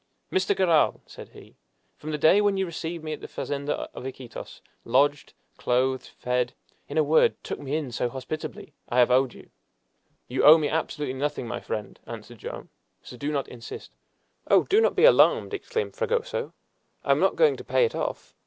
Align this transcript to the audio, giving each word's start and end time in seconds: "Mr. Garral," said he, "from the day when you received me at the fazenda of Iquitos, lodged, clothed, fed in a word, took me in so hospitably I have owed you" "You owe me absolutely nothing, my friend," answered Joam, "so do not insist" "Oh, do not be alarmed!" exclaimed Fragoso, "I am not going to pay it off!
"Mr. 0.31 0.55
Garral," 0.57 0.99
said 1.05 1.29
he, 1.29 1.55
"from 1.95 2.09
the 2.09 2.17
day 2.17 2.41
when 2.41 2.57
you 2.57 2.65
received 2.65 3.03
me 3.03 3.13
at 3.13 3.21
the 3.21 3.27
fazenda 3.27 3.87
of 3.93 4.03
Iquitos, 4.03 4.59
lodged, 4.83 5.33
clothed, 5.57 6.07
fed 6.17 6.55
in 6.87 6.97
a 6.97 7.03
word, 7.03 7.35
took 7.43 7.59
me 7.59 7.75
in 7.75 7.91
so 7.91 8.09
hospitably 8.09 8.73
I 8.89 8.97
have 8.97 9.11
owed 9.11 9.35
you" 9.35 9.51
"You 10.27 10.43
owe 10.43 10.57
me 10.57 10.69
absolutely 10.69 11.13
nothing, 11.13 11.47
my 11.47 11.59
friend," 11.59 11.99
answered 12.07 12.39
Joam, 12.39 12.69
"so 13.03 13.15
do 13.15 13.31
not 13.31 13.47
insist" 13.47 13.91
"Oh, 14.49 14.63
do 14.63 14.81
not 14.81 14.95
be 14.95 15.05
alarmed!" 15.05 15.53
exclaimed 15.53 15.95
Fragoso, 15.95 16.51
"I 17.03 17.11
am 17.11 17.19
not 17.19 17.35
going 17.35 17.55
to 17.57 17.63
pay 17.63 17.85
it 17.85 17.93
off! 17.93 18.33